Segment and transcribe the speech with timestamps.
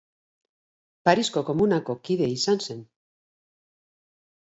[1.09, 2.81] Parisko Komunako kide izan zen.